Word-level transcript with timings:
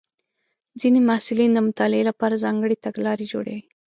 ځینې 0.79 0.99
محصلین 1.09 1.51
د 1.53 1.59
مطالعې 1.67 2.03
لپاره 2.09 2.41
ځانګړې 2.43 2.75
تګلارې 2.85 3.25
جوړوي. 3.33 3.63